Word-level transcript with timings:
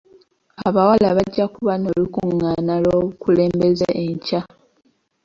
Abawala 0.67 1.07
bajja 1.17 1.45
kuba 1.55 1.73
n'olukungaana 1.77 2.73
lw'obukulembeze 2.83 3.87
enkya. 4.05 4.41